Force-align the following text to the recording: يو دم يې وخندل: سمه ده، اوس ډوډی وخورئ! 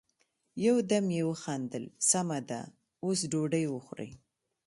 يو 0.65 0.75
دم 0.91 1.05
يې 1.17 1.23
وخندل: 1.31 1.83
سمه 2.09 2.39
ده، 2.49 2.59
اوس 3.03 3.19
ډوډی 3.31 3.65
وخورئ! 3.69 4.11